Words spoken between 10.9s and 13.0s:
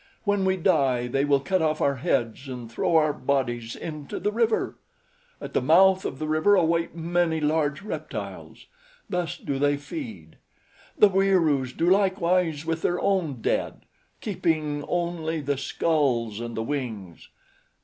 The Wieroos do likewise with their